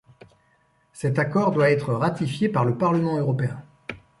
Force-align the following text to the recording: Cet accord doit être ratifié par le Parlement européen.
Cet 0.93 1.19
accord 1.19 1.51
doit 1.51 1.69
être 1.69 1.93
ratifié 1.93 2.49
par 2.49 2.65
le 2.65 2.75
Parlement 2.75 3.19
européen. 3.19 3.61